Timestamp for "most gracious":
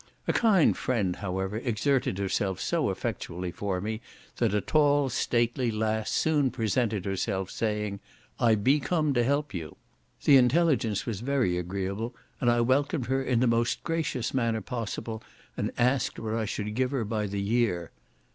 13.45-14.33